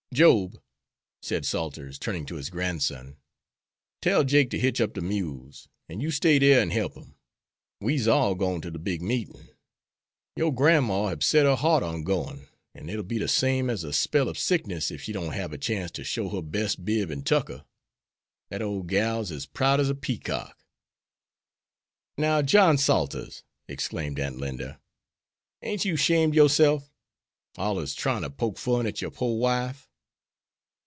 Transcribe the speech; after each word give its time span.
"Job," 0.13 0.59
said 1.21 1.45
Salters, 1.45 1.97
turning 1.97 2.25
to 2.25 2.35
his 2.35 2.49
grandson, 2.49 3.15
"tell 4.01 4.25
Jake 4.25 4.49
ter 4.51 4.57
hitch 4.57 4.81
up 4.81 4.91
de 4.93 4.99
mules, 4.99 5.69
an' 5.87 6.01
you 6.01 6.11
stay 6.11 6.37
dere 6.37 6.59
an' 6.59 6.71
help 6.71 6.95
him. 6.95 7.15
We's 7.79 8.09
all 8.09 8.35
gwine 8.35 8.59
ter 8.59 8.71
de 8.71 8.77
big 8.77 9.01
meetin'. 9.01 9.47
Yore 10.35 10.53
grandma 10.53 11.07
hab 11.07 11.23
set 11.23 11.45
her 11.45 11.55
heart 11.55 11.81
on 11.81 12.03
goin', 12.03 12.49
an' 12.75 12.89
it'll 12.89 13.05
be 13.05 13.19
de 13.19 13.27
same 13.29 13.69
as 13.69 13.85
a 13.85 13.93
spell 13.93 14.27
ob 14.27 14.35
sickness 14.35 14.91
ef 14.91 14.99
she 14.99 15.13
don't 15.13 15.31
hab 15.31 15.53
a 15.53 15.57
chance 15.57 15.91
to 15.91 16.03
show 16.03 16.27
her 16.27 16.41
bes' 16.41 16.75
bib 16.75 17.09
an' 17.09 17.21
tucker. 17.23 17.63
That 18.49 18.61
ole 18.61 18.83
gal's 18.83 19.31
as 19.31 19.45
proud 19.45 19.79
as 19.79 19.89
a 19.89 19.95
peacock." 19.95 20.61
"Now, 22.17 22.41
John 22.41 22.77
Salters," 22.77 23.43
exclaimed 23.69 24.19
Aunt 24.19 24.39
Linda, 24.39 24.81
"ain't 25.61 25.85
you 25.85 25.95
'shamed 25.95 26.33
ob 26.33 26.35
yourself? 26.35 26.91
Allers 27.57 27.95
tryin' 27.95 28.23
to 28.23 28.29
poke 28.29 28.57
fun 28.57 28.85
at 28.85 29.01
yer 29.01 29.09
pore 29.09 29.39
wife. 29.39 29.87